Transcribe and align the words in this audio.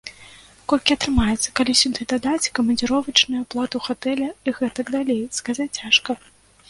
Колькі 0.71 0.93
атрымаецца, 0.97 1.49
калі 1.59 1.75
сюды 1.81 2.07
дадаць 2.13 2.51
камандзіровачныя, 2.59 3.43
аплату 3.45 3.83
гатэля 3.89 4.29
і 4.49 4.57
гэтак 4.61 4.85
далей, 4.97 5.21
сказаць 5.43 5.73
цяжка. 5.83 6.11